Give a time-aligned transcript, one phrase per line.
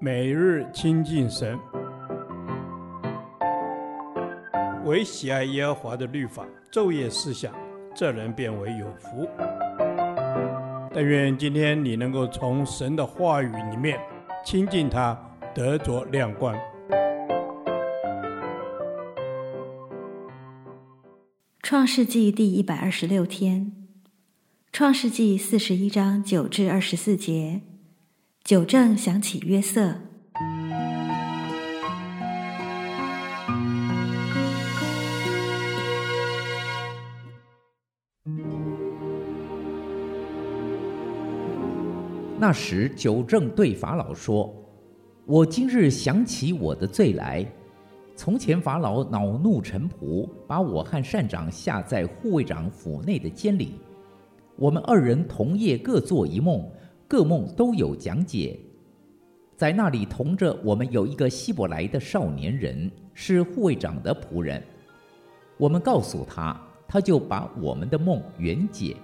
[0.00, 1.58] 每日亲近神，
[4.84, 7.54] 唯喜爱耶和华的律法，昼夜思想，
[7.94, 9.28] 这人便为有福。
[10.92, 13.98] 但愿今天你能够从神的话语里面
[14.44, 15.18] 亲近他，
[15.54, 16.54] 得着亮光。
[21.62, 23.72] 创世纪第一百二十六天，
[24.70, 27.62] 创世纪四十一章九至二十四节。
[28.44, 29.94] 酒正想起约瑟。
[42.38, 44.54] 那时，酒正对法老说
[45.24, 47.50] ：“我今日想起我的罪来。
[48.14, 53.80] 从前法老恼怒臣仆，把我和善长下在护卫长府内的监里。
[54.56, 56.62] 我们二人同夜各做一梦。”
[57.06, 58.58] 各梦都有讲解，
[59.56, 64.62] 在那里同着我们有一个希伯来的少年人，是护卫长的仆人。
[65.56, 68.96] 我们告诉他，他就把我们的梦圆解，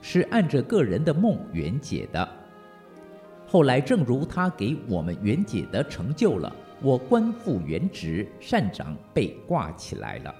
[0.00, 2.26] 是按着个人的梦圆解的。
[3.46, 10.34] 后来正如他给我们圆解的成就了，我官复原职，善长被挂起来了。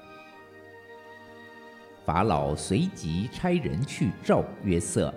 [2.05, 5.13] 法老随即差人去召约瑟。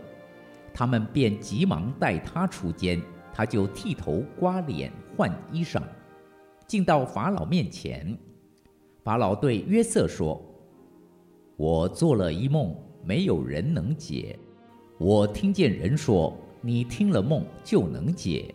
[0.74, 3.00] 他们便急忙带他出监，
[3.32, 5.82] 他就剃头、刮脸、换衣裳，
[6.66, 8.18] 进到法老面前。
[9.04, 10.42] 法老对约瑟说
[11.58, 14.40] ：“我做了一梦，没有人能解。
[14.98, 18.54] 我听见人说，你听了梦就能解。”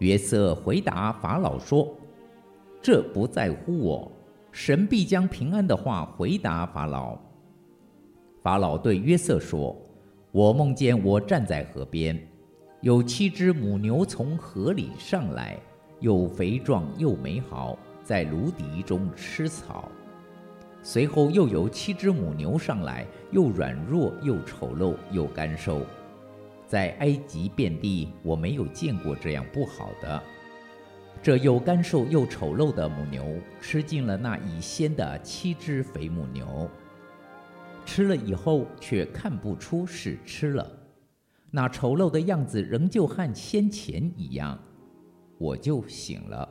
[0.00, 1.88] 约瑟回答法老说
[2.82, 4.12] ：“这不在乎我，
[4.50, 7.16] 神必将平安的话回答法老。”
[8.42, 9.74] 法老对约瑟说。
[10.32, 12.18] 我梦见我站在河边，
[12.80, 15.58] 有七只母牛从河里上来，
[16.00, 19.90] 又肥壮又美好，在芦荻中吃草。
[20.82, 25.82] 随后又有七只母牛上来，又软弱又丑陋又干瘦，
[26.66, 30.22] 在埃及遍地我没有见过这样不好的。
[31.22, 36.66] 这又干瘦又丑陋的母牛吃尽了那已先的七只肥母牛。
[37.84, 40.70] 吃了以后，却看不出是吃了，
[41.50, 44.58] 那丑陋的样子仍旧和先前一样，
[45.38, 46.48] 我就醒了。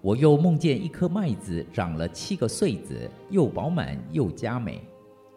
[0.00, 4.80] 我又梦见一颗麦子长了七个穗子，又饱满又佳美，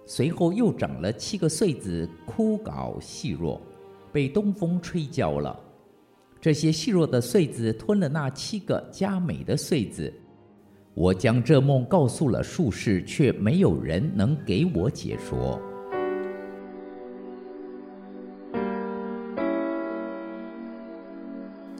[0.05, 3.59] 随后又长了七个穗子，枯槁细弱，
[4.13, 5.59] 被东风吹焦了。
[6.39, 10.13] 这些细弱的穗子吞了那七个佳美的穗子。
[10.95, 15.59] 我将这梦告诉了术士，却没有人能给我解说。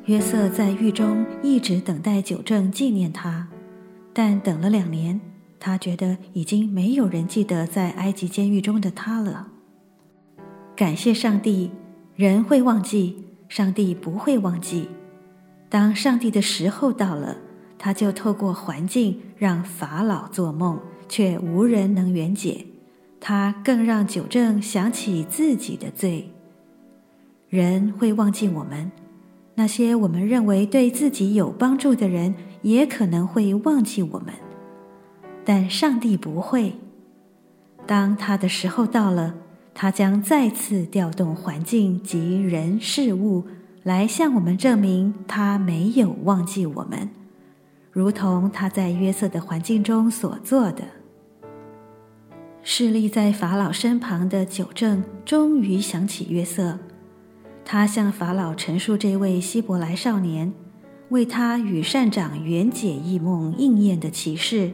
[0.05, 3.47] 约瑟在狱中一直等待酒政纪念他，
[4.13, 5.21] 但等了两年，
[5.59, 9.47] 他觉得已经没有人记得在埃及监狱中的他了。
[10.75, 11.69] 感谢上帝，
[12.15, 14.89] 人会忘记，上帝不会忘记。
[15.69, 17.37] 当上帝的时候到了。
[17.83, 20.79] 他就透过环境让法老做梦，
[21.09, 22.65] 却无人能圆解。
[23.19, 26.31] 他更让九正想起自己的罪。
[27.49, 28.89] 人会忘记我们，
[29.55, 34.33] 那些我们认为对自己有帮助的人，也可能会忘记我们。
[35.43, 36.77] 但上帝不会。
[37.85, 39.35] 当他的时候到了，
[39.73, 43.43] 他将再次调动环境及人事物，
[43.83, 47.09] 来向我们证明他没有忘记我们。
[47.93, 50.83] 如同他在约瑟的环境中所做的，
[52.63, 56.79] 侍立在法老身旁的九正终于想起约瑟，
[57.63, 60.51] 他向法老陈述这位希伯来少年
[61.09, 64.71] 为他与善长圆解异梦应验的启示。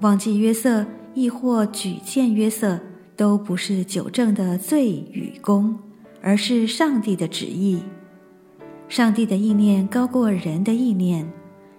[0.00, 2.80] 忘记约瑟，亦或举荐约瑟，
[3.14, 5.78] 都不是九正的罪与功，
[6.22, 7.82] 而是上帝的旨意。
[8.88, 11.30] 上帝的意念高过人的意念。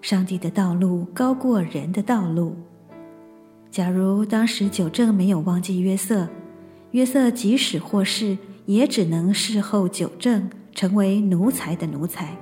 [0.04, 2.58] 上帝的道路高过人的道路。
[3.72, 6.28] 假如当时九正没有忘记约瑟，
[6.92, 12.36] 约瑟即使获释，也只能侍候酒政，成为奴才的奴才。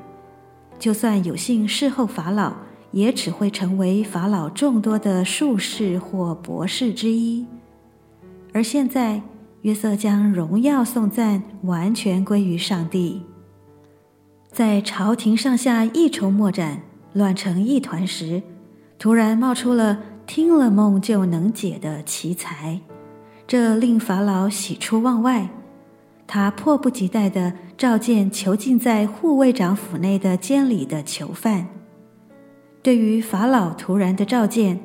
[0.79, 2.51] 就算有幸事后法老，
[2.89, 7.45] 也只会成为法老众多的术士或博士之一。
[8.53, 9.21] 而现在，
[9.61, 13.21] 约瑟将荣耀颂赞完全归于上帝。
[14.51, 16.81] 在朝廷上下一筹莫展。
[17.13, 18.41] 乱成一团时，
[18.97, 22.79] 突然冒出了听了梦就能解的奇才，
[23.45, 25.49] 这令法老喜出望外。
[26.25, 31.67] 他迫不及待地召见囚禁在护卫长府内的监里的囚犯。
[32.81, 34.79] 对于法老突然的召见，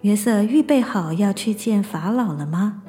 [0.00, 2.82] 约瑟预备好要去见法老了吗？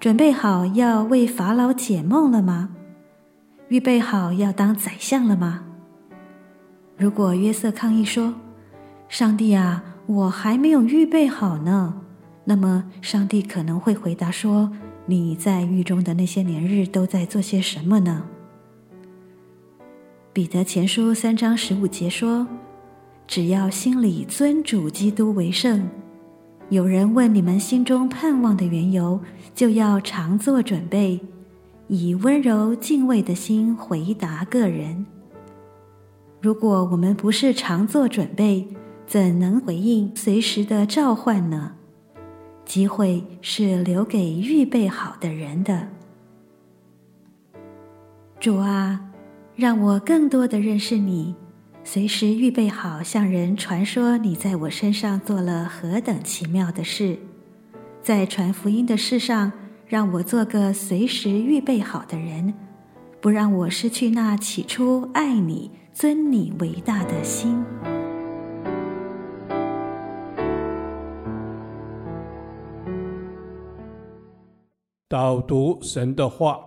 [0.00, 2.70] 准备好要为法老解梦了吗？
[3.68, 5.62] 预备好要当宰相了吗？
[7.02, 8.32] 如果约瑟抗议说
[9.10, 12.00] ：“上帝啊，我还没有预备好呢。”
[12.46, 14.70] 那么，上帝可能会回答说
[15.06, 18.26] ：“你在狱中的那些年日都在做些什么呢？”
[20.32, 22.46] 彼得前书三章十五节说
[23.26, 25.88] ：“只要心里尊主基督为圣，
[26.68, 29.18] 有人问你们心中盼望的缘由，
[29.56, 31.18] 就要常作准备，
[31.88, 35.04] 以温柔敬畏的心回答个人。
[36.42, 38.66] 如果我们不是常做准备，
[39.06, 41.74] 怎能回应随时的召唤呢？”
[42.66, 45.86] 机会是留给预备好的人的。
[48.40, 49.00] 主啊，
[49.54, 51.36] 让我更多的认识你，
[51.84, 57.16] 随时预备好向人传说你在我身上做了何等奇妙的事。
[58.02, 59.52] 在传福音的事上，
[59.86, 62.52] 让我做个随时预备好的人，
[63.20, 67.62] 不让我失去那起初爱你、尊你为大的心。
[75.06, 76.58] 导读神的话，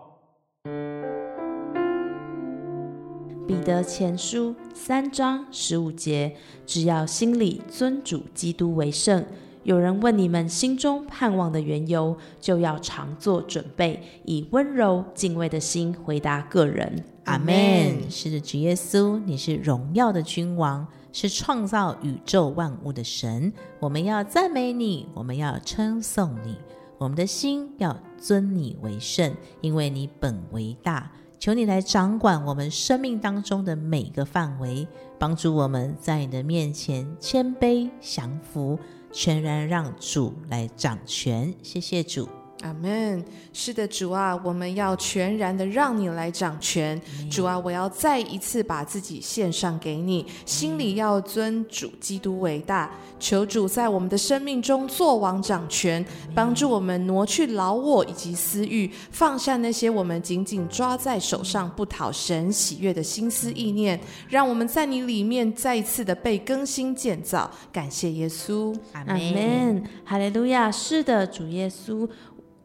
[3.47, 6.35] 彼得前书三章十五节：
[6.67, 9.25] 只要心里尊主基督为圣，
[9.65, 17.03] 有人问你们心中盼望的缘由，就要常做准备，以温柔敬畏的心回答个人。
[17.23, 17.99] 阿门。
[18.07, 23.51] 是的，主耶稣，你是荣耀的君王，是创造宇宙万物的神。
[23.79, 26.55] 我们要赞美你，我们要称颂你。
[26.99, 31.11] 我们的心要尊你为圣，因为你本为大。
[31.39, 34.87] 求你来掌管我们生命当中的每个范围，
[35.19, 38.79] 帮助我们在你的面前谦卑降服，
[39.11, 41.53] 全然让主来掌权。
[41.61, 42.27] 谢谢主。
[42.61, 43.23] 阿门。
[43.53, 46.99] 是的，主啊，我们要全然的让你来掌权。
[47.29, 52.91] 主啊，我要再一次把自己献上给你，心里要尊主基督为大。
[53.17, 56.05] 求主在我们的生命中做王掌权，
[56.35, 63.99] 帮助我们挪去老我以及私欲，放下那些我们紧紧抓在手上不讨神喜悦的心思意念，
[64.29, 67.49] 让我们在你里面再一次的被更新建造。
[67.71, 68.75] 感谢耶稣。
[68.91, 69.83] 阿门。
[70.03, 70.69] 哈利路亚。
[70.69, 72.07] 是的，主耶稣。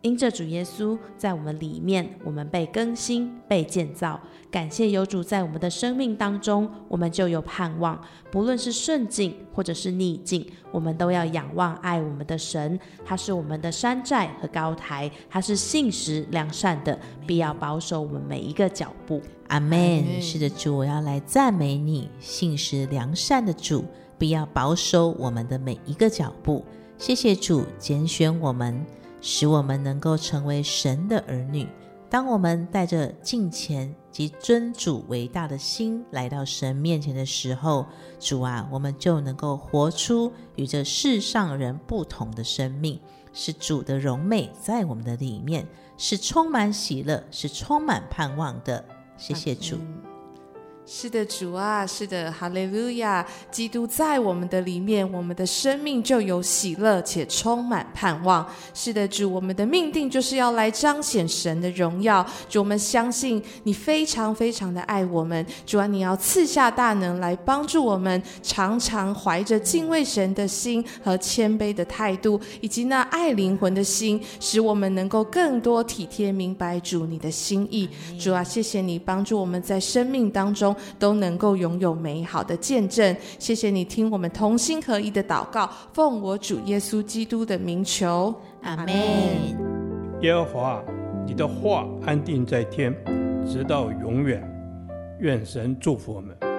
[0.03, 4.19] 因着主耶稣在我们里面，我们被更新、被建造。
[4.51, 8.01] 感谢有主在我们的生命当中，我们就有盼望。
[8.31, 12.81] 不论是顺境或者是逆境，我们都要仰望爱我们的神。
[13.05, 19.21] 他是我们的山寨和高台，他是信实良善的，必要保守我们每一个脚步。
[19.49, 20.23] 阿门。
[20.23, 23.85] 是的，主，我要来赞美你，信实良善的主，
[24.19, 26.65] 必要保守我们的每一个脚步。
[26.97, 28.85] 谢谢主拣选我们。
[29.21, 31.69] 使我们能够成为神的儿女。
[32.09, 37.87] 当我们带着敬虔及尊主为大的心来到神面前的时候，
[38.19, 42.99] 主啊，我们就能够活出与这世上人不同的生命，
[43.33, 45.65] 是主的荣美在我们的里面，
[45.97, 48.85] 是充满喜乐，是充满盼望的。
[49.17, 49.77] 谢谢主。
[50.93, 53.25] 是的，主啊，是的，哈利路亚！
[53.49, 58.45] 基督在我们的里面，我们的生命就有喜乐且充满盼望。
[58.75, 62.27] 是的，主，我们的命定就是要来彰显神的荣耀。
[62.49, 65.47] 主，我们相信你非常非常的爱我们。
[65.65, 77.89] 主啊，你要赐下大能来帮助我们，常常怀着敬畏神的心和谦卑的态度，以及那爱灵魂的心，使我们能够更多体贴明白主你的心意。
[78.19, 80.75] 主啊，谢谢你帮助我们在生命当中。
[80.99, 83.17] 都能够拥有美好的见证。
[83.39, 88.89] 谢谢你听我们同心合一的祷告，奉我主耶稣基督的名求，阿门。
[90.21, 90.83] 耶和华，
[91.27, 92.95] 你的话安定在天，
[93.47, 94.43] 直到永远。
[95.21, 96.50] 愿神祝福我们。